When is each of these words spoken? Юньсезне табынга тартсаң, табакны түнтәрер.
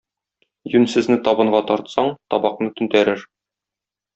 Юньсезне 0.75 1.17
табынга 1.27 1.61
тартсаң, 1.73 2.11
табакны 2.35 2.73
түнтәрер. 2.81 3.27